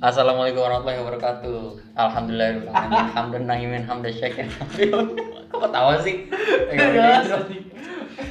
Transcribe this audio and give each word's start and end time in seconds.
Assalamualaikum 0.00 0.64
warahmatullahi 0.64 0.96
wabarakatuh. 1.04 1.92
Alhamdulillah. 1.92 2.72
Hamdan 3.12 3.44
nahimin 3.44 3.84
hamdan 3.84 4.08
syakirin. 4.16 4.48
Kok 5.52 5.60
ketawa 5.60 6.00
sih? 6.00 6.24
Nggak 6.72 7.28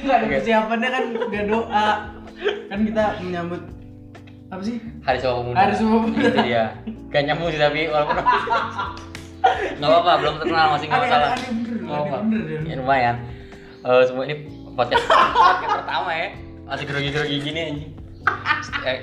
Enggak 0.02 0.16
ada 0.18 0.26
persiapannya 0.26 0.88
kan 0.90 1.04
nggak 1.30 1.44
doa. 1.46 1.88
Kan 2.66 2.78
kita 2.90 3.04
menyambut 3.22 3.62
apa 4.50 4.62
sih? 4.66 4.82
Hari 5.06 5.18
Sumpah 5.22 5.38
Pemuda. 5.46 5.58
Hari 5.62 5.74
Sumpah 5.78 5.98
Pemuda. 6.02 6.26
Itu 6.26 6.38
dia. 6.42 6.64
Gak 7.14 7.22
nyambung 7.30 7.54
sih 7.54 7.62
tapi 7.62 7.80
walaupun 7.86 8.16
nggak 9.78 9.90
apa-apa 9.94 10.12
belum 10.26 10.34
terkenal 10.42 10.66
masih 10.74 10.86
nggak 10.90 11.02
masalah. 11.06 11.30
apa-apa. 11.38 12.16
bener 12.26 12.42
ya. 12.50 12.60
Ya, 12.66 12.74
lumayan. 12.82 13.16
Eh, 13.86 14.02
semua 14.10 14.26
ini 14.26 14.34
podcast 14.74 15.06
podcast 15.54 15.74
pertama 15.86 16.10
ya. 16.18 16.34
Masih 16.66 16.84
grogi-grogi 16.90 17.36
gini 17.38 17.60
anjing. 17.62 17.99
Eh, 18.80 18.98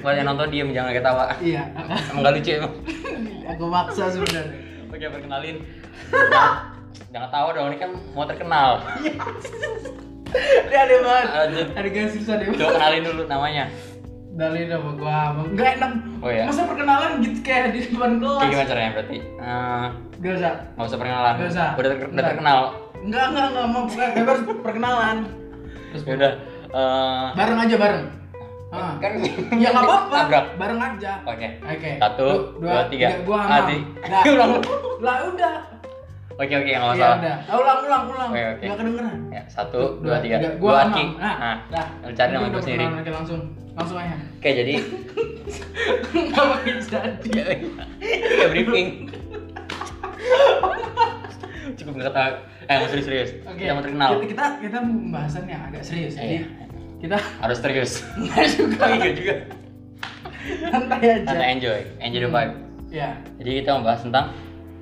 buat 0.00 0.12
yang 0.12 0.26
nonton 0.26 0.48
diem 0.48 0.68
jangan 0.70 0.92
ketawa. 0.92 1.24
Iya. 1.38 1.62
Emang 2.10 2.22
gak 2.22 2.34
lucu 2.34 2.50
emang. 2.54 2.72
Aku 3.48 3.64
maksa 3.66 4.04
sebenarnya. 4.08 4.52
Oke, 4.86 5.06
perkenalin. 5.06 5.56
Jangan, 6.06 6.52
jangan 7.10 7.30
tahu 7.30 7.46
dong, 7.52 7.66
ini 7.68 7.78
kan 7.78 7.90
mau 8.12 8.24
terkenal. 8.24 8.84
Dia 10.66 10.78
ada 10.82 10.94
banget. 10.98 11.26
Lanjut. 11.30 11.66
Ada 11.72 11.88
gak 11.88 12.08
susah 12.12 12.34
deh. 12.36 12.46
Coba 12.50 12.70
kenalin 12.74 13.02
dulu 13.02 13.22
namanya. 13.24 13.64
Dalin 14.36 14.68
apa 14.68 14.90
gua 14.92 15.18
Enggak 15.38 15.80
enak. 15.80 15.92
Oh, 16.20 16.28
iya. 16.28 16.44
Masa 16.44 16.68
perkenalan 16.68 17.24
gitu 17.24 17.40
kayak 17.40 17.72
di 17.72 17.80
depan 17.86 18.20
kelas. 18.20 18.36
Kayak 18.38 18.52
gimana 18.52 18.68
caranya 18.68 18.90
berarti? 18.92 19.18
Eh, 19.18 19.86
Gak 20.16 20.32
usah. 20.34 20.52
nggak 20.76 20.86
usah 20.86 20.98
perkenalan. 20.98 21.32
Nggak 21.34 21.50
usah. 21.50 21.68
Udah, 21.72 21.88
ter- 21.88 21.96
udah 21.96 22.08
Nggak. 22.12 22.26
terkenal. 22.28 22.58
Enggak, 22.96 23.24
enggak, 23.26 23.46
enggak 23.48 23.66
mau 23.66 23.82
bukan. 23.84 24.08
Harus 24.12 24.42
perkenalan. 24.60 25.16
Terus 25.88 26.02
Ya 26.04 26.14
udah. 26.14 26.32
eh, 26.68 27.26
bareng 27.32 27.58
aja 27.58 27.76
bareng. 27.78 28.04
Ah. 28.68 28.98
kan 28.98 29.12
Ya 29.54 29.70
nggak 29.72 29.84
apa-apa. 29.84 30.40
Bareng 30.54 30.80
aja. 30.80 31.22
Oke. 31.22 31.48
Oke. 31.60 31.90
Satu, 31.96 32.28
Du- 32.52 32.60
dua, 32.60 32.86
tiga. 32.86 33.08
Gua 33.22 33.38
sama. 33.40 33.56
Adi. 33.62 33.78
Nah. 34.02 34.22
Ulang. 34.26 34.52
Lah 34.98 35.16
udah. 35.24 35.54
Oke 36.36 36.52
oke 36.52 36.66
nggak 36.66 36.76
Ya 36.76 36.84
masalah. 36.84 37.16
udah. 37.16 37.36
Ah, 37.42 37.56
ulang 37.56 37.78
ulang 37.80 38.02
ulang. 38.10 38.28
Oke, 38.28 38.42
oke. 38.44 38.64
Nggak 38.66 38.78
kedengeran. 38.78 39.16
Ya, 39.30 39.42
satu, 39.46 39.82
dua, 39.98 40.16
tiga. 40.18 40.36
Gua 40.54 40.68
Dua 40.68 40.76
sama. 40.76 40.90
Aki. 40.90 41.04
Nah, 41.16 41.36
Nah, 41.38 41.56
dah. 41.70 41.86
cari 42.12 42.28
nama 42.28 42.40
gua 42.40 42.50
udah 42.50 42.62
sendiri. 42.62 42.84
langsung. 43.10 43.40
Langsung 43.72 43.98
aja. 43.98 44.16
Oke 44.34 44.48
jadi 44.50 44.74
Enggak 46.12 46.44
pakai 46.48 46.72
jadi. 46.80 47.54
ya 48.34 48.46
briefing. 48.48 48.88
Cukup 51.76 51.92
nggak 51.94 52.08
ketawa. 52.08 52.30
Eh 52.66 52.76
serius 52.88 53.06
serius. 53.06 53.30
Oke. 53.44 53.62
Kita 53.62 53.72
mau 53.72 53.80
terkenal. 53.80 54.08
Kita 54.16 54.26
kita, 54.26 54.44
kita 54.60 54.76
pembahasan 54.80 55.44
yang 55.46 55.62
agak 55.62 55.82
serius. 55.82 56.14
Jadi 56.14 56.36
Iya. 56.36 56.65
Kita 56.96 57.16
Harus 57.38 57.58
serius. 57.60 57.92
enggak 58.16 58.44
juga 58.50 58.84
Iya 58.88 59.10
juga. 59.12 59.34
santai 60.70 61.00
aja. 61.02 61.26
Santai 61.26 61.48
enjoy, 61.52 61.80
enjoy 61.98 62.20
the 62.20 62.30
vibe. 62.30 62.54
Ya, 62.86 63.10
Jadi 63.36 63.50
kita 63.60 63.70
membahas 63.76 64.00
tentang 64.00 64.26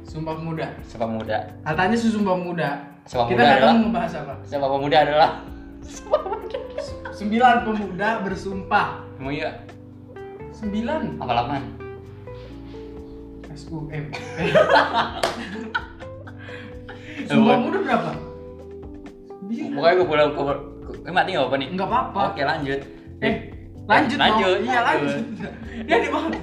Sumpah 0.04 0.36
Pemuda. 0.36 0.68
sepak 0.84 1.08
muda. 1.08 1.38
Katanya 1.64 1.96
Sumpah 1.96 2.34
Pemuda. 2.36 2.70
Sepak 3.04 3.24
kita 3.26 3.34
muda 3.34 3.44
nggak 3.44 3.58
tahu 3.58 3.72
mau 3.72 3.82
ngebahas 3.82 4.12
apa. 4.16 4.34
Sepak 4.44 4.68
pemuda 4.70 4.96
adalah 5.00 5.30
Sembilan 7.10 7.54
pemuda 7.62 8.08
bersumpah. 8.20 8.88
Emang 9.16 9.32
iya 9.32 9.50
Sembilan. 10.52 11.00
apa 11.18 11.32
lapan? 11.32 11.62
SUM. 13.54 13.86
Sumpah 17.24 17.54
Pemuda 17.54 17.78
berapa? 17.80 18.10
Sembilan. 19.40 19.70
Pokoknya 19.72 19.94
gue 19.94 20.06
pulang 20.06 20.30
ke 20.30 20.42
Eh 21.04 21.12
mati 21.12 21.36
nggak 21.36 21.46
apa 21.46 21.56
nih? 21.60 21.68
Enggak 21.70 21.88
apa-apa. 21.88 22.20
Oke 22.32 22.42
lanjut. 22.42 22.80
Eh, 23.20 23.34
lanjut. 23.84 24.18
Lanjut. 24.18 24.56
Iya, 24.64 24.80
lanjut. 24.80 25.22
Dia 25.84 25.96
di 26.00 26.08
mana? 26.10 26.36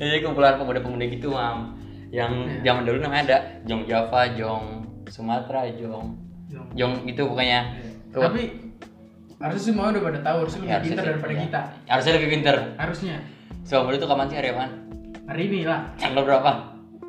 Jadi 0.00 0.18
kumpulan 0.24 0.56
pemuda-pemuda 0.56 1.04
gitu 1.06 1.28
mam. 1.30 1.76
Yang 2.12 2.32
Iya. 2.32 2.60
zaman 2.64 2.82
dulu 2.84 2.98
namanya 3.00 3.22
ada 3.24 3.38
Jong 3.64 3.82
Java, 3.88 4.20
Jong 4.36 4.64
Sumatera, 5.08 5.68
Jong 5.76 6.16
Jong 6.76 7.08
itu 7.08 7.20
pokoknya. 7.24 7.60
Tuh. 8.12 8.20
Tapi 8.28 8.42
harusnya 9.40 9.62
semua 9.72 9.88
udah 9.88 10.02
pada 10.04 10.20
tahu 10.20 10.36
harusnya 10.44 10.60
Ya, 10.60 10.76
lebih 10.76 10.88
pintar 10.92 11.04
daripada 11.08 11.32
iya. 11.32 11.40
kita. 11.48 11.60
Harusnya 11.88 12.12
lebih 12.16 12.28
pinter. 12.28 12.56
Harusnya. 12.76 13.16
Sepak 13.62 13.82
muda 13.86 13.96
itu 13.96 14.08
kapan 14.08 14.26
sih 14.28 14.36
hari 14.36 14.48
apaan? 14.52 14.70
Hari 15.28 15.42
ini 15.48 15.60
lah. 15.64 15.80
Tanggal 15.96 16.22
berapa? 16.26 16.50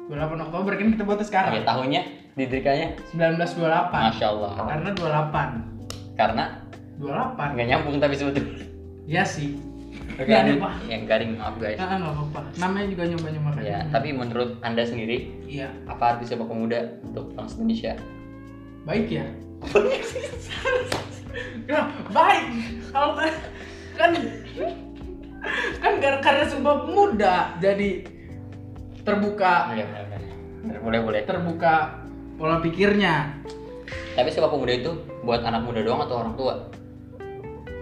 28 0.07 0.45
Oktober 0.47 0.71
kan 0.77 0.87
kita 0.93 1.03
buat 1.03 1.19
sekarang. 1.23 1.51
Tahunnya 1.65 2.01
didirikannya 2.35 2.87
1928. 3.11 4.11
Masya 4.13 4.27
Allah. 4.29 4.51
Karena 4.67 4.89
28. 4.93 5.51
Karena 6.13 6.45
28. 7.01 7.55
nggak 7.57 7.67
nyambung 7.67 7.97
tapi 7.97 8.15
sebetulnya. 8.15 8.65
Iya 9.03 9.23
sih. 9.25 9.57
Oke, 10.13 10.29
ada 10.29 10.45
lanjut. 10.45 10.61
apa. 10.61 10.69
yang 10.89 11.03
garing 11.09 11.31
maaf 11.37 11.55
guys. 11.57 11.77
Nah, 11.77 11.97
nggak 11.97 12.13
apa-apa. 12.13 12.41
Namanya 12.61 12.87
juga 12.89 13.03
nyoba-nyoba 13.09 13.49
kan. 13.57 13.61
Ya, 13.65 13.79
tapi 13.89 14.09
menurut 14.13 14.49
anda 14.61 14.83
sendiri 14.85 15.33
Iya. 15.49 15.73
apa 15.89 16.17
arti 16.17 16.29
sepak 16.29 16.45
pemuda 16.45 17.01
untuk 17.01 17.33
bangsa 17.33 17.57
Indonesia? 17.57 17.93
Baik 18.85 19.07
ya. 19.09 19.25
Nah, 21.63 21.89
baik. 22.13 22.45
Kalau 22.91 23.17
kan 23.17 23.31
kan 23.97 24.11
kan 25.81 25.93
karena, 25.97 26.19
karena 26.21 26.43
sumpah 26.45 26.85
pemuda 26.85 27.35
jadi 27.57 28.05
terbuka 29.01 29.73
Iya 29.73 29.85
benar 29.89 30.03
benar. 30.11 30.77
Boleh 30.83 30.99
boleh. 31.01 31.21
terbuka 31.25 32.05
pola 32.37 32.61
pikirnya. 32.61 33.33
Tapi 34.13 34.29
sepak 34.29 34.53
pemuda 34.53 34.73
itu 34.75 34.91
buat 35.25 35.41
anak 35.41 35.65
muda 35.65 35.81
doang 35.81 36.05
atau 36.05 36.21
orang 36.21 36.35
tua? 36.37 36.53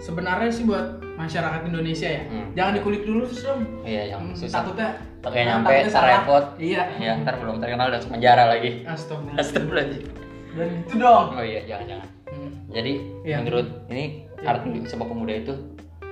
Sebenarnya 0.01 0.49
sih 0.49 0.65
buat 0.65 0.97
masyarakat 1.13 1.61
Indonesia 1.63 2.09
ya. 2.09 2.23
Hmm. 2.25 2.49
Jangan 2.57 2.73
dikulik 2.73 3.05
dulu 3.05 3.29
terus 3.29 3.45
dong. 3.45 3.61
Iya 3.85 4.17
yang 4.17 4.21
Hmm, 4.25 4.33
susah. 4.33 4.65
Takutnya 4.65 4.89
nah, 5.21 5.61
nyampe, 5.61 5.73
ntar 5.87 6.03
repot. 6.03 6.45
Iya. 6.57 6.83
Ya 6.97 7.11
ntar 7.21 7.37
belum 7.37 7.61
terkenal 7.61 7.93
udah 7.93 8.01
penjara 8.01 8.49
lagi. 8.49 8.81
Astagfirullah. 8.81 9.37
Astagfirullahaladzim. 9.37 10.03
Dan 10.51 10.69
itu 10.81 10.95
dong. 10.97 11.25
Oh 11.31 11.45
iya 11.45 11.61
jangan 11.69 11.85
jangan. 11.85 12.07
Hmm. 12.27 12.51
Jadi 12.67 12.93
Iya. 13.21 13.37
menurut 13.39 13.67
ini 13.87 14.25
Iya. 14.41 14.49
arti 14.49 14.69
sepak 14.83 15.05
pemuda 15.05 15.33
itu 15.37 15.53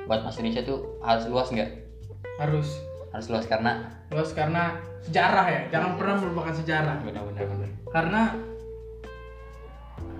buat 0.05 0.21
mas 0.21 0.37
Indonesia 0.37 0.61
tuh 0.63 1.01
harus 1.01 1.25
luas 1.25 1.49
nggak? 1.49 1.69
Harus 2.37 2.69
Harus 3.09 3.25
luas 3.25 3.49
karena 3.49 3.89
luas 4.13 4.29
karena 4.37 4.77
sejarah 5.01 5.49
ya. 5.49 5.61
Jangan 5.73 5.97
pernah 5.97 6.15
melupakan 6.21 6.53
sejarah. 6.53 7.01
benar 7.01 7.25
benar 7.25 7.41
benar. 7.49 7.69
Karena 7.89 8.21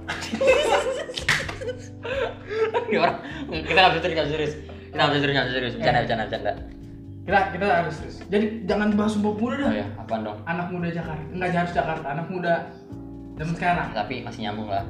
Ini 2.90 2.98
orang 2.98 3.18
kita 3.50 3.80
nggak 3.80 3.92
bisa 3.94 4.02
serius 4.02 4.16
nggak 4.16 4.28
bisa 4.28 4.36
serius. 4.36 4.54
Kita 4.90 4.98
nggak 4.98 5.10
bisa 5.10 5.20
serius 5.22 5.34
nggak 5.36 5.46
bisa 5.48 5.56
serius. 5.56 5.74
Bercanda 5.76 5.98
Eh. 6.00 6.04
bercanda 6.04 6.24
bercanda. 6.26 6.54
kita 7.20 7.40
kita 7.54 7.66
harus 7.70 7.96
terus. 8.02 8.16
Jadi 8.26 8.46
jangan 8.66 8.88
bahas 8.98 9.12
sumpah 9.14 9.32
pemuda 9.38 9.56
dah. 9.62 9.70
Oh 9.70 9.76
ya 9.76 9.86
apaan 10.02 10.22
dong? 10.26 10.38
Anak 10.50 10.68
muda 10.74 10.88
Jakarta. 10.90 11.24
Enggak 11.30 11.50
harus 11.54 11.74
Jakarta, 11.74 12.06
anak 12.10 12.26
muda 12.26 12.54
zaman 13.38 13.54
sekarang. 13.54 13.88
Tapi 13.94 14.16
masih 14.26 14.40
nyambung 14.50 14.70
lah. 14.74 14.86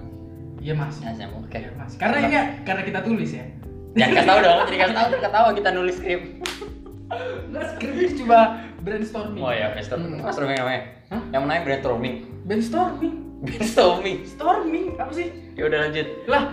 Iya 0.60 0.74
mas. 0.76 0.96
Masih 1.04 1.20
nyambung. 1.20 1.44
Oke. 1.44 1.60
Iya, 1.60 1.72
mas. 1.76 1.92
Karena 2.00 2.18
ini 2.24 2.36
karena 2.64 2.82
kita 2.88 3.00
tulis 3.04 3.32
ya. 3.36 3.44
Jangan 3.92 4.12
kasih 4.16 4.30
tahu 4.30 4.40
dong. 4.40 4.60
Jadi 4.72 4.78
kasih 4.80 4.96
tahu 4.96 5.08
ketawa 5.20 5.50
kita 5.52 5.70
nulis 5.76 5.96
skrip. 6.00 6.22
Enggak 7.50 7.66
skrip 7.76 7.94
ini 7.98 8.10
cuma 8.16 8.40
brainstorming. 8.80 9.42
Oh 9.44 9.52
ya 9.52 9.66
brainstorming. 9.76 10.10
Hmm. 10.16 10.24
Brainstorming 10.24 10.58
namanya. 10.64 10.82
Hah? 11.12 11.22
Yang 11.36 11.42
namanya 11.44 11.62
brainstorming. 11.68 12.16
Brainstorming. 12.48 13.14
Brainstorming. 13.40 14.18
Storming 14.24 14.86
apa 14.96 15.12
sih? 15.12 15.28
Ya 15.60 15.68
udah 15.68 15.80
lanjut. 15.88 16.08
Lah, 16.28 16.44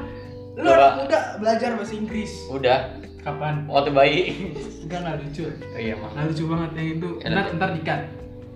lu 0.56 0.68
anak 0.68 0.92
muda 0.98 1.18
belajar 1.36 1.76
bahasa 1.76 1.94
Inggris. 1.94 2.32
Udah. 2.48 2.96
Kapan? 3.20 3.66
Waktu 3.66 3.90
bayi. 3.92 4.20
Enggak 4.86 4.98
nggak 5.02 5.16
lucu. 5.20 5.44
Oh 5.50 5.76
iya 5.76 5.94
mah. 5.94 6.10
Nggak 6.14 6.26
lucu 6.30 6.42
banget 6.46 6.70
yang 6.72 6.88
itu. 6.96 7.08
Ya, 7.12 7.26
Ntar 7.26 7.36
nanti. 7.36 7.56
ntar 7.58 7.70
dikat. 7.76 8.00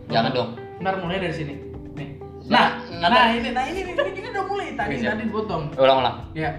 Jangan 0.08 0.30
dong. 0.32 0.50
Ntar 0.80 0.94
mulai 0.98 1.18
dari 1.18 1.34
sini. 1.34 1.54
Nih. 1.92 2.08
Nah, 2.46 2.80
Nah, 2.88 2.98
nggak 2.98 3.10
nah 3.10 3.26
ini, 3.30 3.48
nah 3.52 3.64
ini, 3.66 3.80
ini, 3.84 3.92
ini 3.92 4.28
udah 4.30 4.44
mulai 4.46 4.68
tadi 4.72 4.94
Iya. 4.96 5.12
tadi 5.12 5.22
dipotong. 5.26 5.62
Ulang 5.76 5.98
ulang. 6.00 6.16
Ya. 6.32 6.50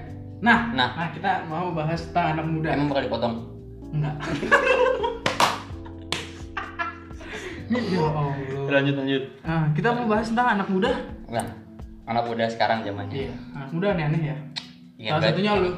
Nah, 0.41 0.71
Nah. 0.75 0.89
nah 0.93 1.07
kita 1.09 1.31
mau 1.47 1.71
bahas 1.71 1.99
tentang 2.03 2.37
anak 2.37 2.45
muda. 2.45 2.69
Emang 2.69 2.87
bakal 2.89 3.03
dipotong. 3.07 3.33
Enggak. 3.91 4.15
ya 7.71 7.99
Allah. 7.99 8.35
Lanjut 8.71 8.95
lanjut. 8.95 9.23
Nah, 9.41 9.63
kita 9.71 9.89
mau 9.91 10.05
bahas 10.05 10.27
tentang 10.27 10.47
anak 10.51 10.67
muda. 10.67 10.91
Nah, 11.27 11.47
anak 12.05 12.23
muda 12.25 12.45
sekarang 12.45 12.83
zamannya. 12.83 13.31
Iya. 13.31 13.35
Anak 13.55 13.69
muda 13.71 13.87
aneh-aneh 13.95 14.21
ya. 14.27 14.37
Iya, 15.01 15.09
Salah 15.11 15.23
satunya 15.27 15.51
lu 15.57 15.71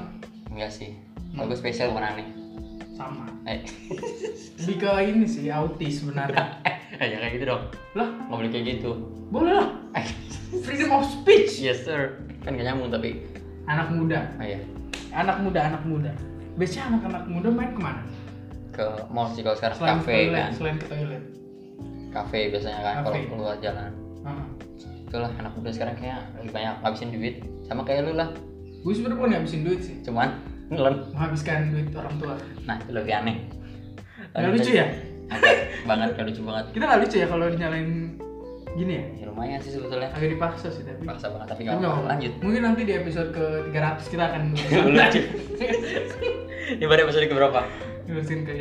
Enggak 0.52 0.70
sih. 0.70 0.90
Kalau 1.31 1.48
gue 1.48 1.56
spesial 1.56 1.90
bukan 1.90 2.06
aneh. 2.06 2.28
sama. 2.94 3.25
Eh, 3.44 3.64
Lebih 4.60 4.78
ke 4.78 4.90
ini 5.02 5.25
sih 5.25 5.50
autis 5.50 6.04
sebenarnya. 6.04 6.62
eh 7.02 7.08
jangan 7.10 7.25
kayak 7.25 7.34
gitu 7.34 7.46
dong. 7.48 7.64
lah, 7.94 8.06
Nggak 8.22 8.38
boleh 8.38 8.52
kayak 8.52 8.66
gitu. 8.70 8.92
boleh 9.31 9.54
lah. 9.56 9.68
Eh, 9.96 10.06
Freedom 10.62 10.94
of 10.94 11.08
speech. 11.08 11.58
yes 11.58 11.81
sir. 11.81 12.22
Kan 12.44 12.54
gak 12.54 12.68
nyambung 12.68 12.92
tapi. 12.92 13.24
Anak 13.66 13.90
muda. 13.90 14.28
Oh 14.38 14.46
iya. 14.46 14.60
Anak 15.10 15.42
muda, 15.42 15.60
anak 15.66 15.84
muda. 15.84 16.12
Biasanya 16.54 16.94
anak-anak 16.94 17.24
muda 17.25 17.50
main 17.50 17.72
ke 17.72 17.81
mana? 17.81 18.02
Ke 18.70 18.86
mall 19.10 19.31
sih 19.31 19.42
kalau 19.42 19.58
sekarang 19.58 19.78
Selain 19.80 19.98
kafe 19.98 20.14
toilet, 20.14 20.38
kan. 20.38 20.52
selain 20.54 20.78
ke 20.78 20.86
toilet. 20.86 21.24
Kafe 22.12 22.40
biasanya 22.54 22.80
kan 22.84 22.96
kalau 23.02 23.18
keluar 23.25 23.56
jalan. 23.58 23.92
Heeh. 24.22 24.46
Itulah 25.04 25.31
anak 25.34 25.54
muda 25.58 25.70
sekarang 25.72 25.96
kayak 25.96 26.22
lagi 26.36 26.50
banyak 26.52 26.74
ngabisin 26.78 27.10
duit. 27.10 27.36
Sama 27.64 27.81
kayak 27.81 28.06
lu 28.06 28.14
lah. 28.14 28.30
Gue 28.83 28.91
sebenarnya 28.91 29.18
bukan 29.18 29.31
ngabisin 29.31 29.62
duit 29.63 29.81
sih. 29.81 29.95
Cuman 30.03 30.44
nelen. 30.68 31.07
Menghabiskan 31.15 31.71
duit 31.71 31.88
orang 31.95 32.15
tua. 32.19 32.35
Nah, 32.68 32.75
itu 32.83 32.91
lebih 32.91 33.13
aneh. 33.15 33.35
Gak 34.35 34.51
lucu 34.51 34.71
ya? 34.75 34.88
Banget 35.88 36.09
kan 36.19 36.24
lucu 36.27 36.41
banget. 36.44 36.65
Kita 36.75 36.83
nggak 36.83 37.00
lucu 37.07 37.15
ya 37.18 37.27
kalau 37.31 37.45
dinyalain 37.47 37.89
gini 38.75 38.94
ya. 39.00 39.06
Ya 39.24 39.25
lumayan 39.31 39.59
sih 39.63 39.71
sebetulnya. 39.71 40.12
Agak 40.12 40.30
dipaksa 40.35 40.68
sih 40.68 40.83
tapi. 40.83 41.01
Paksa 41.07 41.31
banget 41.31 41.47
tapi 41.56 41.62
nggak 41.63 41.80
nggak 41.80 41.91
apa-apa. 41.95 42.07
Lanjut. 42.12 42.33
Mungkin 42.44 42.62
nanti 42.62 42.81
di 42.83 42.94
episode 42.94 43.30
ke 43.31 43.45
300 43.71 44.12
kita 44.12 44.24
akan 44.30 44.41
Lanjut. 45.00 45.25
Ini 46.77 46.86
pada 46.86 47.01
episode 47.07 47.25
ke 47.31 47.36
berapa? 47.36 47.62
ngurusin 48.03 48.44
ke 48.44 48.51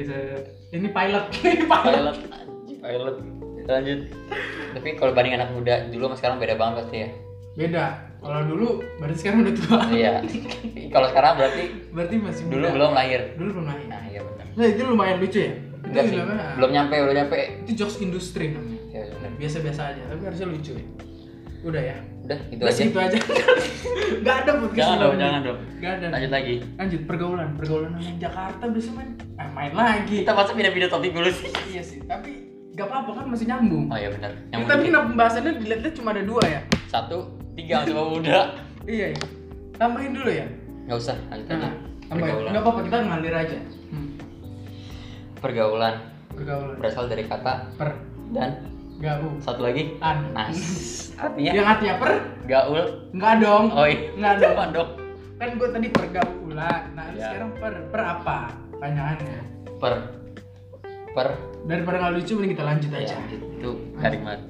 ini 0.71 0.89
pilot 0.95 1.25
ini 1.43 1.67
pilot 1.67 2.17
pilot. 2.79 3.17
Lanjut. 3.67 4.01
Tapi 4.75 4.89
kalau 4.99 5.13
banding 5.15 5.35
anak 5.39 5.51
muda 5.55 5.87
dulu 5.91 6.11
sama 6.11 6.17
sekarang 6.19 6.37
beda 6.39 6.55
banget 6.59 6.75
pasti 6.83 6.97
ya. 7.07 7.11
beda 7.53 7.85
kalau 8.23 8.41
dulu 8.47 8.69
berarti 8.97 9.17
sekarang 9.19 9.39
udah 9.43 9.55
tua 9.55 9.79
Iya. 9.91 10.13
Kalau 10.89 11.07
sekarang 11.09 11.33
berarti 11.37 11.63
berarti 11.91 12.15
masih 12.17 12.43
dulu 12.47 12.61
muda. 12.61 12.71
belum 12.73 12.91
lahir. 12.93 13.21
dulu 13.35 13.49
belum 13.53 13.67
lahir 13.67 13.87
Nah, 13.87 14.03
iya 14.07 14.21
benar. 14.21 14.47
nah 14.53 14.65
itu 14.65 14.81
lumayan 14.85 15.17
lucu 15.19 15.39
ya 15.41 15.53
itu 15.53 15.67
Enggak 15.83 16.05
sih. 16.07 16.17
namanya 16.17 16.47
Belum 16.55 16.71
nyampe, 16.71 16.95
belum 16.97 17.15
nyampe. 17.17 17.37
itu 17.61 17.71
jokes 17.75 17.97
industri 17.99 18.45
namanya 18.49 18.79
Ya 18.89 19.03
benar. 19.11 19.31
biasa-biasa 19.35 19.81
aja 19.89 20.03
tapi 20.07 20.23
harusnya 20.23 20.49
lucu 20.49 20.73
ya 20.73 20.87
udah 21.63 21.83
ya 21.85 21.97
Udah, 22.23 22.39
itu 22.49 22.59
Udah 22.59 22.67
aja. 22.69 22.77
segitu 22.77 22.99
aja 22.99 23.19
nggak 24.23 24.37
ada 24.37 24.51
podcast 24.57 24.79
Jangan 24.79 24.99
dong, 25.01 25.15
jangan 25.17 25.41
dong. 25.43 25.59
nggak 25.77 25.93
ada 25.93 26.07
Lanjut 26.09 26.31
lagi. 26.33 26.55
lanjut 26.73 27.01
pergaulan 27.05 27.49
pergaulan 27.53 27.91
anak 27.93 28.15
Jakarta 28.17 28.65
biasa 28.65 28.91
main 28.93 29.11
ah, 29.37 29.49
main 29.49 29.73
lagi 29.73 30.17
Kita 30.23 30.33
masa 30.33 30.51
pindah-pindah 30.53 30.87
topik 30.89 31.11
dulu 31.11 31.27
sih. 31.29 31.51
iya 31.69 31.83
sih 31.83 31.99
tapi 32.03 32.31
nggak 32.73 32.83
apa-apa 32.85 33.11
kan 33.13 33.27
masih 33.29 33.47
nyambung 33.47 33.85
Oh 33.87 33.97
iya 33.97 34.09
benar. 34.09 34.31
Tadi 34.49 34.83
kenapa 34.85 35.07
pembahasannya 35.09 35.53
dilihat 35.57 35.93
cuma 35.93 36.09
ada 36.11 36.23
dua 36.23 36.43
ya 36.43 36.61
satu, 36.87 37.19
tiga 37.57 37.85
sama 37.85 38.05
muda. 38.09 38.39
iya 38.91 39.07
iya. 39.13 39.25
Tambahin 39.77 40.13
dulu 40.15 40.31
ya? 40.31 40.47
Nggak 40.89 40.99
usah, 40.99 41.17
lanjut 41.31 41.47
aja. 41.49 41.57
nah, 41.59 41.73
tambahin. 42.09 42.57
Apa-apa 42.57 42.81
kita 42.87 42.97
ngalir 43.07 43.35
aja. 43.35 43.59
Hmm. 43.91 44.09
Pergaulan. 45.39 45.95
Pergaulan. 46.33 46.77
Berasal 46.79 47.05
dari 47.11 47.25
kata 47.27 47.73
per. 47.77 47.91
dan 48.33 48.65
gaul. 48.97 49.37
satu 49.45 49.61
lagi 49.61 50.01
an. 50.01 50.33
nas. 50.33 50.57
Artinya 51.23 51.53
yang 51.53 51.69
artinya 51.69 51.95
per? 52.01 52.13
Gaul. 52.49 53.13
nggak 53.13 53.35
dong. 53.45 53.65
Oh 53.77 53.85
iya. 53.85 54.09
nggak 54.17 54.35
dong. 54.41 54.55
Apa 54.57 54.65
dong? 54.73 54.91
kan 55.37 55.49
gue 55.59 55.69
tadi 55.75 55.89
pergaulan. 55.91 56.83
Nah 56.95 57.07
Ya. 57.13 57.29
sekarang 57.35 57.51
per. 57.59 57.75
Per 57.91 58.01
apa? 58.01 58.39
Pertanyaannya 58.73 59.41
Per. 59.77 59.95
Per. 61.13 61.29
Daripada 61.69 61.97
nggak 62.01 62.13
lucu 62.17 62.33
mending 62.39 62.53
kita 62.57 62.65
lanjut 62.65 62.91
aja. 62.95 63.15
ya, 63.19 63.37
itu 63.37 63.71
garing 63.99 64.23
banget. 64.23 64.41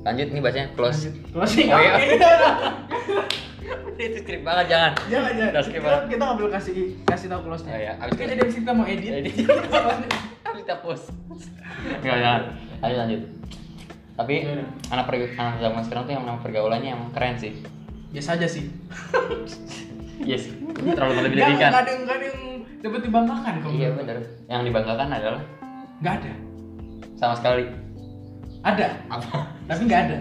Lanjut 0.00 0.26
nih 0.28 0.40
bacanya 0.40 0.68
close. 0.72 1.12
closing 1.28 1.68
Oh, 1.68 1.76
iya. 1.76 1.92
itu 4.00 4.16
skrip 4.18 4.40
banget 4.40 4.66
jangan. 4.70 4.92
jangan 5.06 5.32
jangan 5.36 5.52
Udah 5.52 5.64
kita, 5.66 5.84
banget. 5.84 6.04
kita 6.08 6.22
nggak 6.22 6.36
perlu 6.36 6.50
kasih 6.50 6.74
kasih 7.04 7.26
tahu 7.28 7.40
close 7.44 7.62
nya 7.62 7.70
Oh 7.70 7.78
iya, 7.78 7.92
abis 7.94 8.08
Oke, 8.10 8.16
itu- 8.16 8.28
jadi 8.32 8.40
abis 8.40 8.56
kita 8.56 8.70
mau 8.72 8.86
edit 8.86 9.10
Edit. 9.14 9.34
Kita 10.50 10.74
post. 10.80 11.04
Enggak 11.94 12.16
jangan. 12.18 12.42
Lanjut 12.80 12.98
lanjut. 12.98 13.20
Tapi 14.16 14.34
Iya. 14.42 14.64
anak 14.90 15.04
per 15.04 15.14
anak 15.30 15.54
zaman 15.58 15.80
sekarang 15.82 16.02
tuh 16.02 16.12
yang 16.14 16.24
nama 16.24 16.38
pergaulannya 16.38 16.90
emang 16.90 17.10
keren 17.10 17.36
sih. 17.36 17.52
biasa 18.10 18.34
aja 18.34 18.48
sih 18.48 18.66
Yes. 20.26 20.50
Terlalu 20.74 20.90
nggak 20.90 21.14
melebih-lebihkan. 21.22 21.70
nggak 21.70 21.78
ada 21.78 21.90
yang 21.90 22.02
nggak 22.02 22.16
ada 22.16 22.26
yang 22.26 22.40
dapat 22.80 23.00
dibanggakan 23.02 23.52
kok 23.58 23.70
Iya 23.70 23.88
benar. 23.92 24.16
Yang 24.46 24.60
dibanggakan 24.66 25.08
adalah 25.10 25.42
nggak 26.00 26.14
ada 26.16 26.32
sama 27.14 27.34
sekali 27.36 27.64
ada 28.62 28.86
apa? 29.08 29.48
tapi 29.64 29.82
nggak 29.84 30.00
ada 30.02 30.16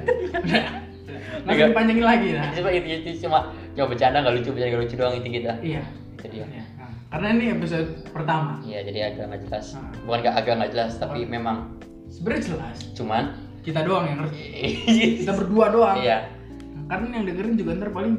usah 1.41 1.67
dipanjangin 1.67 2.05
lagi 2.05 2.27
nah 2.35 2.51
Cuma 2.51 2.69
itu, 2.69 2.87
itu 2.87 3.09
cuma 3.21 3.39
cuma 3.71 3.85
bercanda 3.87 4.17
nggak 4.19 4.35
lucu 4.35 4.49
bercanda 4.49 4.69
nggak 4.69 4.83
lucu 4.83 4.95
doang 4.95 5.15
itu 5.15 5.29
kita. 5.31 5.53
iya 5.61 5.81
Itu 6.19 6.25
dia. 6.29 6.45
Nah, 6.45 6.91
karena 7.09 7.27
ini 7.31 7.45
episode 7.53 7.87
pertama 8.09 8.59
Iya 8.61 8.79
jadi 8.83 8.99
agak 9.09 9.23
nggak 9.25 9.41
jelas. 9.47 9.65
Ah. 9.73 9.87
Bukan 10.03 10.17
nggak 10.19 10.35
agak 10.35 10.53
nggak 10.59 10.71
jelas 10.71 10.91
tapi 10.95 11.19
memang 11.23 11.79
sebenarnya 12.07 12.43
jelas 12.45 12.77
cuman 12.93 13.23
kita 13.59 13.79
doang 13.81 14.05
yang 14.05 14.17
ngerti 14.19 14.43
kita 15.21 15.33
berdua 15.33 15.65
doang 15.69 15.97
iya 15.97 16.27
karena 16.85 17.05
yang 17.13 17.25
dengerin 17.25 17.53
juga 17.55 17.71
ntar 17.77 17.89
paling 17.89 18.13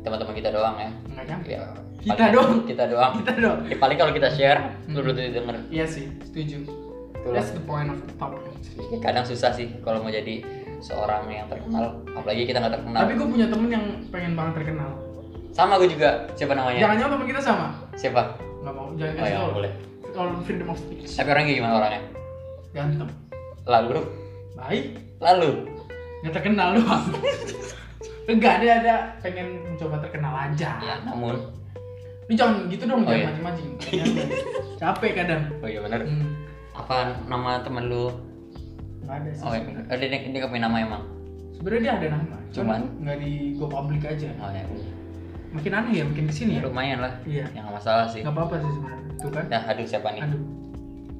teman-teman 0.00 0.34
kita 0.34 0.50
doang 0.50 0.74
ya. 0.76 0.90
nggak 1.08 1.24
nyampe 1.26 1.48
Iya. 1.48 1.60
Kita 2.06 2.24
doang. 2.30 2.62
Kita 2.62 2.84
doang. 2.86 3.12
kita 3.18 3.32
doang 3.34 3.60
Ya, 3.66 3.76
paling 3.76 3.98
kalau 3.98 4.12
kita 4.12 4.30
share, 4.30 4.60
lu 4.86 4.94
Hmm. 4.96 5.10
udah 5.10 5.26
denger. 5.26 5.56
iya 5.68 5.82
sih 5.84 6.06
setuju 6.22 6.62
Itulah. 7.26 7.36
that's 7.36 7.50
the 7.50 7.60
point 7.60 7.90
of 7.90 7.98
the 7.98 8.14
Ya, 8.76 8.98
kadang 9.00 9.24
susah 9.24 9.50
sih 9.50 9.72
kalau 9.80 9.98
mau 9.98 10.08
jadi 10.08 10.44
seorang 10.78 11.26
yang 11.26 11.48
terkenal, 11.48 11.96
apalagi 12.12 12.44
kita 12.44 12.60
nggak 12.60 12.74
terkenal. 12.76 13.00
tapi 13.02 13.12
gue 13.14 13.26
punya 13.26 13.46
temen 13.48 13.68
yang 13.68 13.84
pengen 14.08 14.32
banget 14.32 14.52
terkenal 14.62 14.90
Sama 15.50 15.74
gue 15.76 15.88
juga. 15.88 16.28
Siapa 16.36 16.52
namanya? 16.52 16.78
jangan 16.78 16.96
jangan 16.96 17.12
temen 17.16 17.26
kita 17.26 17.40
sama 17.40 17.66
Siapa? 17.94 18.22
nggak 18.60 18.74
mau 18.74 18.86
jangan 18.94 19.10
Oh 19.10 19.18
kasih 19.18 19.26
ya 19.26 19.38
tau 19.38 19.50
boleh. 19.50 19.72
kalau 20.12 20.30
freedom 20.40 20.68
of 20.68 20.78
speech 20.78 21.08
Tapi 21.10 21.28
orangnya 21.28 21.54
gimana 21.54 21.74
orangnya? 21.76 22.02
ganteng 22.70 23.10
Lalu, 23.64 23.98
baik 24.54 24.84
lalu. 25.18 25.50
nggak 26.20 26.32
terkenal 26.32 26.68
doang 26.76 27.04
enggak 28.28 28.52
ada 28.58 28.68
ada 28.76 28.94
pengen 29.18 29.46
mencoba 29.64 29.96
terkenal 29.98 30.34
aja 30.36 30.70
Ya, 30.78 30.94
namun. 31.02 31.40
Lu 32.26 32.32
jangan 32.34 32.66
gitu 32.66 32.84
dong, 32.84 33.00
Oh, 33.00 33.08
jangan 33.08 33.22
iya. 33.22 33.26
mancing-mancing. 33.30 33.70
Capek 34.82 35.10
kadang. 35.14 35.42
Oh 35.56 35.68
iya 35.70 35.78
benar. 35.78 36.02
Hmm. 36.02 36.26
Apa 36.76 37.24
nama 37.24 37.64
temen 37.64 37.88
lu? 37.88 38.12
Nggak 39.04 39.16
ada 39.16 39.30
sih. 39.32 39.42
Oh 39.42 39.52
dia, 39.96 40.08
dia, 40.08 40.18
dia 40.20 40.38
nggak 40.44 40.50
punya 40.52 40.64
nama 40.68 40.76
emang. 40.82 41.02
Sebenarnya 41.56 41.80
dia 41.82 41.94
ada 41.96 42.08
nama, 42.20 42.36
cuman 42.52 42.80
nggak 43.00 43.16
di 43.16 43.32
go 43.56 43.64
public 43.64 44.04
aja. 44.04 44.28
Oh 44.36 44.52
ya, 44.52 44.64
Makin 45.56 45.72
aneh 45.72 45.92
ya, 45.96 46.04
makin 46.04 46.28
ke 46.28 46.34
sini 46.36 46.60
ya. 46.60 46.68
lumayan 46.68 47.00
lah. 47.00 47.16
Iya. 47.24 47.48
Ya 47.56 47.64
nggak 47.64 47.80
masalah 47.80 48.04
sih. 48.12 48.20
Nggak 48.20 48.34
apa-apa 48.36 48.54
sih 48.60 48.70
sebenarnya. 48.76 49.12
Tuh 49.16 49.30
kan. 49.32 49.44
Nah, 49.48 49.62
aduh 49.72 49.86
siapa 49.88 50.08
nih? 50.12 50.20
Aduh. 50.20 50.40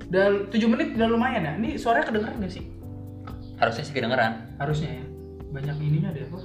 Udah 0.07 0.27
7 0.53 0.73
menit 0.73 0.89
udah 0.95 1.09
lumayan 1.09 1.41
ya. 1.41 1.53
Ini 1.57 1.81
suaranya 1.81 2.07
kedengeran 2.13 2.37
nggak 2.37 2.53
sih? 2.53 2.65
Harusnya 3.57 3.85
sih 3.89 3.95
kedengeran. 3.97 4.33
Harusnya 4.61 4.91
ya. 5.01 5.05
Banyak 5.57 5.77
ininya 5.81 6.11
deh 6.13 6.29
apa? 6.29 6.39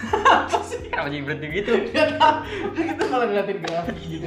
apa 0.48 0.58
sih? 0.64 0.80
Kenapa 0.88 1.12
jadi 1.12 1.22
berhenti 1.28 1.46
gitu? 1.52 1.70
Gak 1.92 2.16
tau. 2.16 2.34
Kita 2.74 3.02
malah 3.12 3.26
ngeliatin 3.28 3.58
grafik 3.60 3.96
gitu. 4.00 4.26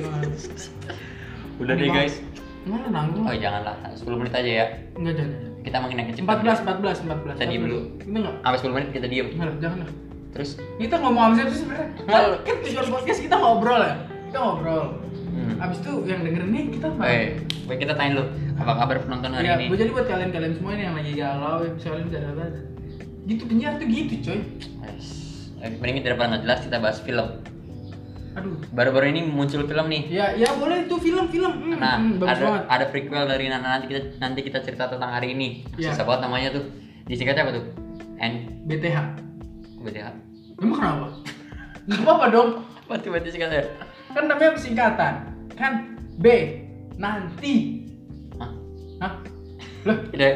Udah 1.57 1.73
deh 1.73 1.87
Ini 1.89 1.95
guys. 1.95 2.15
Mana 2.63 2.87
nanggung? 2.89 3.23
Oh 3.23 3.35
janganlah, 3.35 3.75
10 3.91 4.19
menit 4.19 4.33
aja 4.33 4.51
ya. 4.63 4.65
Enggak 4.95 5.13
jangan. 5.19 5.33
jangan. 5.35 5.51
Kita 5.63 5.77
makin 5.79 5.95
yang 5.95 6.07
kecil. 6.11 6.23
14, 6.23 6.59
14, 6.63 7.07
14. 7.07 7.35
Kita 7.35 7.45
diem 7.45 7.63
dulu. 7.63 7.79
Kita 7.97 8.17
enggak. 8.17 8.35
Sampai 8.39 8.59
10 8.59 8.75
menit 8.75 8.87
kita 8.91 9.07
diem. 9.07 9.27
Enggak, 9.33 9.55
jangan 9.59 9.77
lah. 9.83 9.91
Terus 10.33 10.49
Kita 10.57 10.95
ngomong 10.97 11.31
siapa 11.37 11.49
sih 11.51 11.59
sebenarnya? 11.61 11.87
Nggak. 12.03 12.23
Kan 12.41 12.55
tujuan 12.65 12.87
podcast 12.89 13.19
kita 13.21 13.35
ngobrol 13.37 13.81
ya. 13.81 13.95
Kita 14.27 14.37
ngobrol. 14.39 14.83
hmm. 15.29 15.61
Abis 15.61 15.77
itu 15.79 15.91
yang 16.09 16.19
dengerin 16.25 16.49
nih 16.49 16.63
kita 16.73 16.85
apa? 16.89 17.01
Eh, 17.05 17.25
baik 17.69 17.79
kita 17.85 17.93
tanya 17.93 18.11
lu, 18.17 18.23
apa 18.57 18.71
kabar 18.81 18.95
penonton 19.01 19.31
hari 19.31 19.45
Ya, 19.45 19.55
ini? 19.55 19.65
gue 19.69 19.77
jadi 19.77 19.91
buat 19.93 20.07
kalian-kalian 20.09 20.53
semua 20.57 20.71
ini 20.73 20.83
yang 20.83 20.95
lagi 20.97 21.11
galau, 21.13 21.57
yang 21.61 21.75
misalnya 21.77 22.03
bisa 22.09 22.17
apa 22.25 22.45
Gitu 23.23 23.41
penyiar 23.47 23.73
tuh 23.79 23.87
gitu 23.87 24.13
coy. 24.19 24.39
Yes. 24.83 25.07
Eh, 25.63 25.71
Mending 25.79 26.03
daripada 26.03 26.27
nggak 26.33 26.41
jelas 26.43 26.59
kita 26.65 26.77
bahas 26.81 26.97
film. 26.99 27.27
Aduh. 28.33 28.57
Baru-baru 28.73 29.13
ini 29.13 29.21
muncul 29.23 29.61
film 29.63 29.85
nih. 29.87 30.03
Ya, 30.09 30.33
ya 30.33 30.49
boleh 30.57 30.85
itu 30.85 30.95
film-film. 30.97 31.53
Hmm, 31.53 31.77
Nah, 31.77 31.95
hmm, 31.97 32.17
ada 32.19 32.41
banget. 32.41 32.63
ada 32.65 32.85
prequel 32.89 33.23
dari 33.25 33.45
Nana 33.45 33.77
nanti 33.77 33.85
kita 33.87 34.01
nanti 34.17 34.39
kita 34.41 34.59
cerita 34.59 34.89
tentang 34.89 35.13
hari 35.13 35.37
ini. 35.37 35.61
Iya. 35.77 35.93
Susah 35.93 36.03
banget 36.03 36.21
namanya 36.25 36.47
tuh. 36.51 36.65
Disingkatnya 37.05 37.45
apa 37.45 37.51
tuh? 37.53 37.65
N 38.17 38.33
BTH. 38.65 38.97
BTH. 39.79 40.07
Emang 40.57 40.77
kenapa? 40.77 41.07
Gak 41.83 41.99
apa-apa 42.01 42.25
dong. 42.31 42.49
Apa 42.83 42.99
berarti 42.99 43.29
singkatnya? 43.29 43.63
Kan 44.09 44.23
namanya 44.25 44.55
singkatan. 44.55 45.13
Kan 45.53 45.73
B 46.17 46.25
nanti. 46.95 47.85
Hah? 48.37 48.49
Hah? 48.99 49.13
Loh, 49.83 49.97
Ada, 50.15 50.27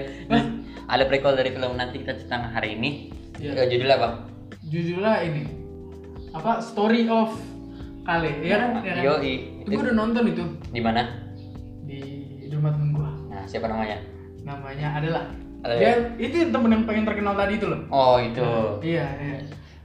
ada 0.85 1.03
prequel 1.07 1.33
dari 1.33 1.49
film 1.49 1.73
nanti 1.73 1.97
kita 1.97 2.13
cerita 2.13 2.35
tentang 2.35 2.51
hari 2.51 2.75
ini. 2.75 3.09
Iya. 3.37 3.55
Eh, 3.55 3.67
Judulnya 3.69 3.97
apa? 3.97 4.09
jujurlah 4.67 5.23
ini. 5.23 5.47
Apa 6.35 6.59
story 6.59 7.07
of 7.07 7.31
Kale, 8.07 8.31
ya 8.39 8.55
kan? 8.55 8.69
Ya 8.81 8.93
kan? 8.95 9.03
Yoi. 9.03 9.33
Itu 9.59 9.69
gue 9.69 9.83
udah 9.83 9.95
nonton 9.95 10.23
itu 10.25 10.43
Di 10.71 10.79
mana? 10.79 11.27
di 11.83 11.99
di 12.39 12.47
rumah 12.49 12.71
temen 12.71 12.91
gua. 12.91 13.11
Nah, 13.27 13.43
siapa 13.43 13.67
namanya? 13.67 13.99
Namanya 14.43 14.87
adalah 14.95 15.23
Ada 15.57 15.73
dia 15.75 15.91
itu 16.15 16.35
yang 16.37 16.51
temen 16.51 16.69
yang 16.69 16.83
pengen 16.83 17.03
terkenal 17.03 17.35
tadi 17.35 17.59
itu 17.59 17.67
loh. 17.67 17.79
Oh, 17.89 18.15
itu. 18.15 18.43
Iya, 18.81 19.07
iya. 19.19 19.37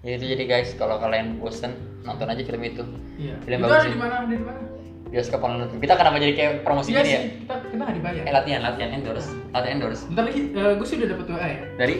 Ya 0.02 0.12
itu 0.14 0.24
jadi 0.28 0.44
guys, 0.44 0.70
kalau 0.74 0.98
kalian 0.98 1.38
bosen 1.38 1.74
nonton 2.02 2.26
aja 2.26 2.42
film 2.42 2.62
itu. 2.62 2.82
Iya. 3.18 3.34
Film 3.42 3.58
itu 3.58 3.64
bagus 3.64 3.74
ada 3.74 3.82
sih. 3.82 3.90
di 3.90 3.98
mana? 3.98 4.14
Ada 4.22 4.34
di 4.34 4.44
mana? 4.46 4.60
Bioskop 5.08 5.40
online. 5.42 5.68
Kita 5.76 5.94
kenapa 5.94 6.16
jadi 6.18 6.34
kayak 6.34 6.52
promosi 6.62 6.88
Iya 6.90 6.98
gini 6.98 7.10
ya? 7.10 7.20
sih, 7.20 7.30
kita 7.42 7.54
kita 7.68 7.82
nggak 7.82 7.96
dibayar. 7.98 8.22
Eh 8.22 8.32
latihan, 8.32 8.60
latihan 8.62 8.90
endorse. 8.92 9.30
Latihan 9.50 9.72
endorse. 9.76 10.02
Bentar 10.06 10.24
lagi, 10.26 10.40
eh, 10.48 10.72
gue 10.78 10.86
sih 10.86 10.96
udah 10.96 11.08
dapet 11.10 11.26
WA 11.28 11.48
ya. 11.48 11.60
Dari 11.74 11.94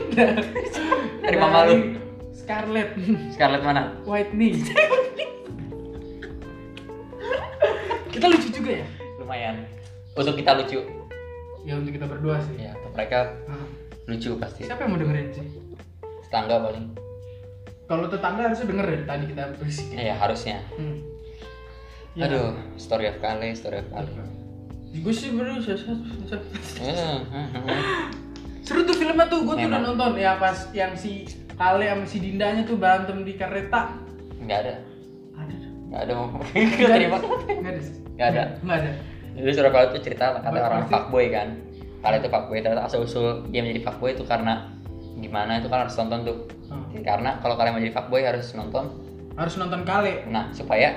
dari 1.26 1.36
mama 1.36 1.58
lu. 1.66 1.74
Scarlett 2.32 2.90
Scarlett 3.30 3.62
mana? 3.62 3.82
Whitening. 4.02 4.54
juga 8.62 8.72
ya. 8.80 8.86
Lumayan. 9.18 9.54
Untuk 10.14 10.34
kita 10.38 10.54
lucu. 10.54 10.80
Ya 11.66 11.74
untuk 11.78 11.92
kita 11.94 12.06
berdua 12.06 12.38
sih. 12.42 12.54
Ya, 12.58 12.72
untuk 12.78 12.94
mereka 12.94 13.34
Ah. 13.50 13.66
lucu 14.06 14.30
pasti. 14.38 14.62
Siapa 14.66 14.86
yang 14.86 14.90
mau 14.94 14.98
dengerin 15.02 15.28
sih? 15.34 15.46
Tetangga 16.30 16.62
paling. 16.62 16.86
Kalau 17.90 18.06
tetangga 18.08 18.48
harusnya 18.48 18.66
denger 18.70 18.86
dari 18.86 19.04
tadi 19.04 19.24
kita 19.34 19.42
berisik. 19.58 19.86
Eh, 19.94 20.06
ya 20.10 20.14
harusnya. 20.16 20.62
Hmm. 20.78 21.02
Ya. 22.14 22.28
Aduh, 22.30 22.54
story 22.78 23.10
of 23.10 23.18
Kale, 23.18 23.50
story 23.56 23.82
of 23.82 23.88
Kale. 23.90 24.10
gue 24.92 25.08
sih 25.08 25.32
bener 25.32 25.56
hmm, 25.56 25.64
hmm. 27.32 27.64
seru 28.60 28.84
tuh 28.84 28.92
filmnya 28.92 29.24
tuh 29.24 29.40
gue 29.48 29.56
tuh 29.56 29.68
udah 29.72 29.80
nonton 29.80 30.20
ya 30.20 30.36
pas 30.36 30.68
yang 30.76 30.92
si 30.92 31.24
Kale 31.56 31.88
sama 31.88 32.04
si 32.04 32.20
Dindanya 32.20 32.60
tuh 32.68 32.76
berantem 32.76 33.24
di 33.24 33.32
kereta 33.32 33.96
nggak 34.36 34.58
ada 34.68 34.74
nggak 35.92 36.02
ada 36.02 36.12
mau 36.16 36.26
Nggak 36.32 36.88
ada. 36.88 37.06
nggak 38.16 38.28
ada. 38.32 38.42
Nggak 38.64 38.76
ada. 38.80 38.90
jadi 39.32 39.50
kalau 39.68 39.84
itu 39.86 39.98
cerita 40.00 40.24
kata 40.32 40.48
Berarti- 40.48 40.64
orang 40.64 40.82
fuckboy 40.88 41.26
kan. 41.28 41.48
Kalau 42.02 42.16
itu 42.16 42.28
fuckboy 42.28 42.58
ternyata 42.58 42.82
asal 42.88 43.04
usul 43.04 43.44
dia 43.48 43.60
menjadi 43.60 43.84
fuckboy 43.84 44.10
itu 44.12 44.24
karena 44.24 44.72
gimana 45.14 45.60
itu 45.60 45.68
kan 45.68 45.84
harus 45.84 45.94
nonton 45.94 46.18
tuh. 46.24 46.38
Hmm. 46.72 47.04
karena 47.04 47.36
kalau 47.44 47.60
kalian 47.60 47.76
mau 47.76 47.82
jadi 47.82 47.92
fuckboy 47.92 48.24
harus 48.24 48.48
nonton. 48.56 48.84
Harus 49.36 49.54
nonton 49.56 49.84
Kale 49.84 50.24
nah 50.26 50.48
supaya 50.50 50.96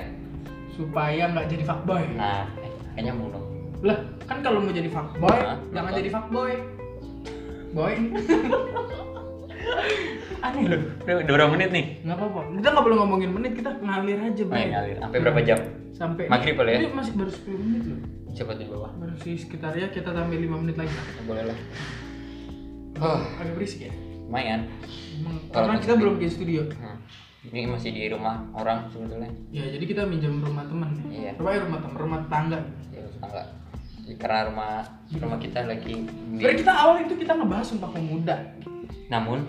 supaya 0.72 1.28
nggak 1.28 1.46
jadi 1.48 1.64
fuckboy. 1.68 2.04
Nah 2.16 2.48
eh, 2.58 2.72
kayaknya 2.96 3.12
mau 3.12 3.28
dong. 3.28 3.44
Lah 3.84 3.98
kan 4.24 4.40
kalau 4.40 4.64
mau 4.64 4.72
jadi 4.72 4.88
fuckboy 4.88 5.36
Hah? 5.36 5.60
jangan 5.70 5.92
Apa? 5.92 5.98
jadi 6.00 6.08
fuckboy. 6.08 6.52
Boy 7.76 7.92
aneh 10.46 10.62
loh 10.68 10.80
udah, 11.02 11.14
udah 11.26 11.32
berapa 11.32 11.50
menit 11.52 11.70
nih? 11.72 11.84
Nggak 12.06 12.16
apa-apa. 12.16 12.40
Kita 12.54 12.68
nggak 12.70 12.84
perlu 12.84 12.96
ngomongin 13.02 13.30
menit 13.32 13.52
kita 13.56 13.70
ngalir 13.80 14.18
aja 14.20 14.42
oh, 14.42 14.46
bro 14.46 14.56
ya, 14.56 14.66
ngalir. 14.68 14.96
Sampai 15.00 15.18
berapa 15.22 15.40
jam? 15.42 15.58
Sampai 15.96 16.24
Maghrib 16.28 16.54
boleh 16.60 16.72
ya? 16.72 16.80
ini 16.84 16.90
masih 16.92 17.12
baru 17.16 17.30
10 17.32 17.64
menit 17.64 17.82
loh. 17.88 17.98
Coba 18.36 18.52
di 18.52 18.64
bawah? 18.68 18.90
Baru 19.00 19.14
sih 19.24 19.34
sekitar 19.40 19.72
ya 19.74 19.88
kita 19.88 20.10
tambah 20.12 20.36
5 20.36 20.62
menit 20.62 20.76
lagi. 20.76 20.92
Ya, 20.92 21.22
boleh 21.24 21.44
lah. 21.48 21.58
Oh. 22.96 23.20
Agak 23.40 23.54
berisik 23.56 23.88
ya? 23.88 23.92
Lumayan. 24.26 24.60
Karena 25.52 25.78
kita 25.80 25.94
belum 25.96 26.14
ke 26.20 26.28
studio. 26.28 26.62
Hmm. 26.76 27.00
ini 27.46 27.62
masih 27.62 27.94
di 27.94 28.10
rumah 28.10 28.42
orang 28.58 28.90
sebetulnya. 28.90 29.30
Ya 29.54 29.62
jadi 29.70 29.84
kita 29.86 30.02
minjem 30.02 30.42
rumah 30.42 30.66
teman 30.66 30.98
Iya. 31.06 31.38
rumah 31.38 31.54
eh, 31.54 31.62
rumah 31.62 31.78
teman 31.78 31.94
rumah 31.94 32.18
tetangga 32.26 32.58
ya 32.90 33.06
tetangga 33.06 33.42
Ya, 34.02 34.14
karena 34.18 34.50
rumah 34.50 34.72
rumah 35.14 35.38
kita 35.38 35.62
lagi 35.66 35.94
di- 36.06 36.10
Sebenarnya 36.38 36.58
kita 36.62 36.74
awal 36.74 36.96
itu 37.06 37.14
kita 37.18 37.38
ngebahas 37.38 37.66
sumpah 37.66 37.90
pemuda 37.90 38.34
namun 39.08 39.46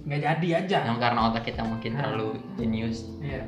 nggak 0.00 0.20
jadi 0.20 0.48
aja 0.64 0.78
yang 0.88 0.96
karena 0.96 1.28
otak 1.28 1.44
kita 1.44 1.60
mungkin 1.60 1.92
Nah. 1.92 2.00
terlalu 2.02 2.28
jenius 2.56 3.04
Iya. 3.20 3.44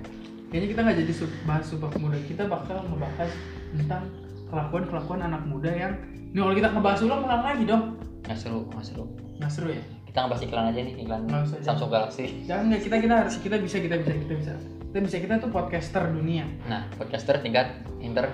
Kayaknya 0.52 0.68
kita 0.68 0.80
nggak 0.84 0.96
jadi 1.00 1.12
bahas 1.48 1.64
sumpah 1.64 1.88
pemuda. 1.88 2.16
Kita 2.28 2.44
bakal 2.44 2.84
ngebahas 2.84 3.30
tentang 3.72 4.04
kelakuan-kelakuan 4.52 5.20
anak 5.24 5.42
muda 5.48 5.72
yang 5.72 5.96
Nih 6.32 6.40
kalau 6.40 6.52
kita 6.52 6.68
ngebahas 6.70 7.00
ulang 7.02 7.20
ulang 7.24 7.42
lagi 7.42 7.64
dong. 7.64 7.84
nggak 8.22 8.38
seru 8.38 8.68
nggak 8.68 8.84
seru 8.84 9.04
Nggak 9.40 9.48
seru 9.50 9.68
ya? 9.72 9.82
kita 10.06 10.18
ngebahas 10.22 10.42
iklan 10.44 10.66
aja 10.68 10.80
nih 10.84 10.94
iklan 11.00 11.20
Samsung 11.64 11.88
Galaxy 11.88 12.24
Jangan 12.44 12.64
nggak 12.68 12.82
kita 12.84 12.96
kita 13.00 13.14
harus 13.24 13.34
kita 13.40 13.56
bisa 13.58 13.76
kita 13.80 13.96
bisa 13.96 14.12
kita 14.14 14.34
bisa. 14.36 14.52
Kita 14.92 14.98
bisa 15.00 15.16
kita 15.18 15.34
tuh 15.40 15.48
podcaster 15.48 16.04
dunia. 16.06 16.44
nah 16.68 16.84
podcaster 16.94 17.40
tingkat 17.40 17.80
inter 17.98 18.28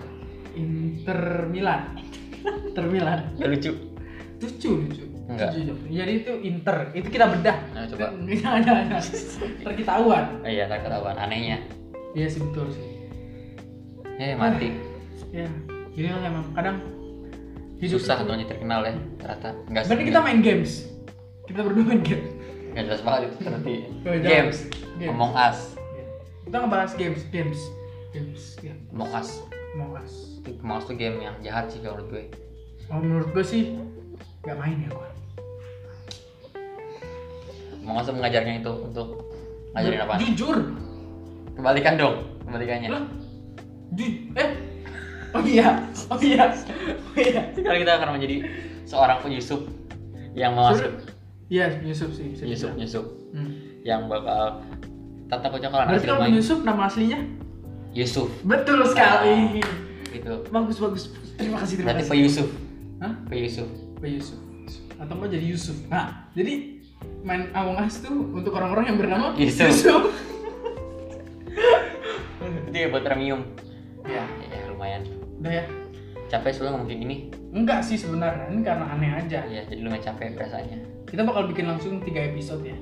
Inter 0.53 1.47
Milan. 1.47 1.95
Inter 2.43 2.87
Milan. 2.91 3.31
ya 3.39 3.47
lucu 3.47 3.71
Lucu 4.39 4.71
lucu. 4.75 5.05
Enggak. 5.29 5.51
Jadi 5.87 6.13
itu 6.19 6.33
Inter. 6.43 6.77
Itu 6.91 7.09
kita 7.09 7.29
bedah. 7.29 7.57
Nah, 7.71 7.85
coba. 7.87 8.07
Jangan 8.43 8.61
jangan. 8.63 8.85
jangan. 8.89 9.05
Ntar 9.61 9.73
ketahuan. 9.77 10.25
oh, 10.41 10.49
iya 10.49 10.65
tak 10.65 10.81
ketahuan 10.83 11.17
anehnya 11.17 11.59
Iya 12.13 12.27
sih 12.27 12.41
betul 12.41 12.67
sih. 12.69 12.85
eh 14.19 14.33
mati 14.35 14.73
Ya. 15.29 15.47
Ini 15.93 16.09
lah 16.09 16.25
emang 16.25 16.47
kadang 16.53 16.81
hidup 17.77 18.01
susah 18.01 18.19
jadi 18.19 18.49
terkenal 18.49 18.83
ya 18.83 18.95
ternyata 19.17 19.49
nggak 19.69 19.83
Berarti 19.85 20.05
kita 20.05 20.21
main 20.21 20.41
games. 20.41 20.73
Kita 21.45 21.61
berdua 21.63 21.85
main 21.87 22.03
game. 22.03 22.25
nggak 22.69 22.85
jelas 22.85 23.03
banget 23.03 23.21
itu 23.29 23.47
nanti 23.47 23.75
games 24.25 24.59
Games. 24.97 25.09
Among 25.09 25.33
Us 25.33 25.59
Kita 26.43 26.57
ngebahas 26.59 26.93
games, 26.95 27.21
games, 27.29 27.61
games, 28.11 28.43
ya. 28.59 28.73
Among 28.91 29.13
Us 29.13 29.45
Mau 29.75 29.93
us. 29.95 30.41
itu 30.41 30.57
Among 30.59 30.77
Us 30.77 30.85
tuh 30.85 30.97
game 30.97 31.21
yang 31.21 31.37
jahat 31.39 31.69
sih 31.69 31.79
kalau 31.79 32.01
menurut 32.01 32.09
gue 32.11 32.25
Oh, 32.89 32.99
menurut 32.99 33.29
gue 33.31 33.45
sih 33.45 33.63
gak 34.41 34.57
main 34.57 34.77
ya 34.79 34.89
gua. 34.89 35.09
Among 37.81 37.97
Us 37.97 38.05
tuh 38.05 38.15
mengajarnya 38.15 38.55
itu 38.59 38.73
untuk 38.75 39.09
ngajarin 39.73 40.01
apa 40.03 40.15
Jujur. 40.19 40.57
kembalikan 41.55 41.95
dong 41.95 42.17
kembalikannya 42.43 42.91
Lah. 42.91 43.05
Eh. 44.35 44.51
Oh 45.31 45.43
iya. 45.43 45.69
Oh 46.09 46.17
iya. 46.19 46.45
Oh 46.49 47.17
iya. 47.17 47.41
sekarang 47.51 47.81
kita 47.83 47.93
akan 47.95 48.09
menjadi 48.15 48.37
seorang 48.85 49.19
penyusup 49.21 49.65
yang 50.33 50.53
masuk 50.53 50.85
Suruh- 50.87 51.17
Iya, 51.49 51.81
Yusuf 51.81 52.13
sih. 52.13 52.29
bisa 52.29 52.45
penyusup 52.45 52.71
penyusup 52.75 53.05
Hmm. 53.29 53.51
yang 53.83 54.05
bakal 54.05 54.61
tata 55.27 55.49
kocakalan 55.49 55.85
Berarti 55.89 56.07
kalau 56.07 56.21
main 56.23 56.33
Yusuf 56.35 56.59
nama 56.61 56.85
aslinya? 56.85 57.21
Yusuf 57.91 58.29
Betul 58.43 58.85
sekali. 58.85 59.65
gitu 60.09 60.33
Bagus 60.49 60.77
bagus. 60.79 61.03
Terima 61.35 61.57
kasih 61.59 61.75
terima 61.75 61.89
berarti 61.91 62.05
kasih. 62.05 62.13
Pak 62.13 62.19
Yusuf 62.19 62.49
Hah? 62.99 63.13
Pak 63.25 63.37
Yusuf 63.39 63.69
Pak 63.99 64.09
Yusuf. 64.09 64.39
Atau 64.97 65.15
enggak 65.15 65.31
jadi 65.33 65.47
Yusuf. 65.49 65.77
Nah, 65.87 66.27
jadi 66.33 66.79
main 67.21 67.51
Among 67.53 67.79
Us 67.81 67.99
tuh 67.99 68.11
untuk 68.11 68.51
orang-orang 68.53 68.85
yang 68.89 68.99
bernama 68.99 69.27
Yusuf. 69.39 70.15
itu 72.65 72.77
ya 72.77 72.89
buat 72.89 73.03
premium 73.03 73.43
Ya, 74.05 74.25
ya 74.45 74.69
lumayan 74.69 75.03
udah 75.39 75.53
ya. 75.53 75.65
capek 76.29 76.51
soalnya 76.51 76.73
ngomong 76.75 76.89
kayak 76.89 77.01
gini 77.01 77.17
Enggak 77.51 77.81
sih 77.81 77.97
sebenarnya, 77.97 78.49
ini 78.49 78.61
karena 78.63 78.87
aneh 78.89 79.11
aja. 79.15 79.41
ya 79.43 79.63
jadi 79.65 79.81
lumayan 79.81 80.01
capek 80.03 80.37
rasanya 80.37 80.79
Kita 81.05 81.25
bakal 81.25 81.45
bikin 81.47 81.65
langsung 81.67 81.99
3 81.99 82.09
episode 82.29 82.63
ya. 82.63 82.77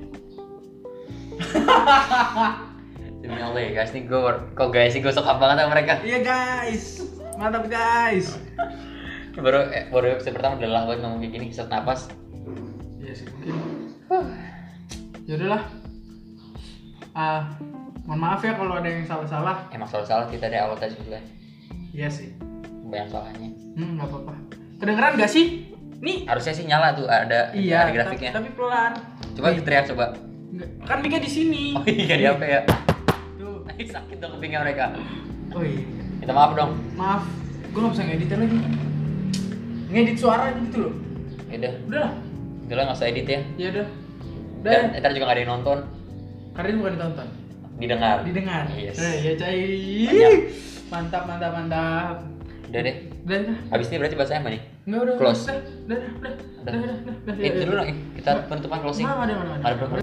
demi 3.17 3.39
Allah 3.39 3.59
ya 3.59 3.71
guys 3.73 3.91
nih 3.91 4.05
gue 4.05 4.19
kok 4.53 4.69
guys 4.69 4.91
sih 4.91 4.99
gue 4.99 5.09
suka 5.09 5.35
banget 5.35 5.57
sama 5.59 5.71
mereka 5.71 5.93
Iya 6.01 6.19
guys, 6.21 7.01
mantap 7.35 7.65
guys. 7.65 8.35
baru 9.39 9.59
eh, 9.69 9.85
baru 9.87 10.07
episode 10.11 10.33
pertama 10.33 10.57
udah 10.57 10.69
lah 10.69 10.81
banget 10.83 10.99
ngomong 10.99 11.19
kayak 11.19 11.33
gini 11.33 11.45
sesak 11.47 11.67
napas 11.67 12.09
Iya 12.97 13.13
sih 13.13 13.25
mungkin. 13.25 13.55
Ya 15.23 15.33
udahlah. 15.33 15.63
Ah, 17.13 17.41
mohon 18.03 18.19
maaf 18.19 18.41
ya 18.41 18.53
kalau 18.53 18.75
ada 18.75 18.85
yang 18.85 19.01
salah-salah. 19.01 19.67
emang 19.69 19.85
salah 19.85 20.03
salah 20.03 20.25
kita 20.25 20.45
dari 20.45 20.57
awal 20.57 20.75
tadi 20.75 20.95
sudah 20.97 21.21
Iya 21.89 22.07
sih. 22.07 22.35
banyak 22.83 23.07
salahnya 23.09 23.49
Hmm, 23.73 23.95
nggak 23.95 24.07
apa-apa. 24.07 24.33
Kedengeran 24.77 25.15
gak 25.15 25.27
sih? 25.27 25.45
Nih. 25.97 26.23
harusnya 26.23 26.53
sih 26.53 26.63
nyala 26.63 26.93
tuh 26.93 27.05
ada 27.05 27.49
Iya, 27.51 27.83
ada 27.83 27.91
grafiknya 27.91 28.29
Tapi, 28.29 28.47
tapi 28.47 28.49
pelan. 28.53 28.91
coba 29.33 29.47
teriak 29.51 29.85
coba 29.87 30.05
Nggak, 30.47 30.69
kan 30.83 30.97
mic 30.99 31.15
di 31.15 31.27
sini. 31.27 31.63
oh 31.73 31.83
iya 31.83 32.15
di 32.15 32.25
apa 32.25 32.43
ya 32.43 32.61
Tuh. 33.35 33.65
sakit 33.95 34.17
dong 34.17 34.31
kupingnya 34.33 34.61
mereka 34.61 34.93
Oh 35.51 35.61
iya. 35.61 35.81
minta 36.17 36.31
maaf 36.31 36.53
dong 36.53 36.75
Maaf, 36.93 37.23
gue 37.65 37.77
nggak 37.77 37.93
bisa 37.93 38.03
ngedit 38.03 38.29
lagi. 38.31 38.57
Ngedit 39.87 40.17
suara 40.17 40.51
gitu 40.53 40.77
loh. 40.81 40.93
ya 41.47 41.55
udah 41.57 41.73
Udah 41.87 41.99
lah. 42.01 42.13
udah 42.63 42.75
lah 42.75 42.83
nggak 42.85 42.97
usah 42.97 43.07
edit 43.07 43.25
ya 43.25 43.39
Ya 43.55 43.67
udah. 43.71 43.87
Udah. 44.57 44.71
dan 44.73 44.83
ya. 44.89 44.99
ntar 44.99 45.11
juga 45.11 45.23
nggak 45.23 45.33
ada 45.33 45.41
yang 45.41 45.51
nonton 45.53 45.77
Karena 46.51 46.67
ini 46.67 46.77
bukan 46.77 46.93
ditonton. 46.93 47.27
didengar 47.77 48.17
Didengar. 48.21 48.63
yes 48.73 48.97
Nah, 48.97 49.13
ya 49.15 49.33
cai. 49.33 49.63
Mantap, 50.87 51.23
mantap, 51.23 51.51
mantap. 51.53 52.15
udah 52.67 52.81
deh 52.81 52.95
Udah, 53.23 53.37
udah. 53.41 53.57
habis 53.69 53.87
ini 53.87 53.97
berarti 53.97 54.15
bahasa 54.15 54.33
apa 54.35 54.49
nih 54.49 54.61
Enggak 54.83 55.01
udah. 55.03 55.15
Close. 55.17 55.41
Udah, 55.43 55.57
udah, 55.85 55.99
udah. 56.17 56.33
Udah, 56.57 56.73
udah, 56.73 56.95
udah. 56.97 57.15
udah, 57.23 57.33
eh 57.37 57.49
udah, 57.49 57.61
dulu 57.61 57.75
udah. 57.77 57.85
eh, 57.85 57.95
kita 58.15 58.31
penutupan 58.47 58.79
closing 58.81 59.05
ada 59.07 59.33
berapa 59.73 59.95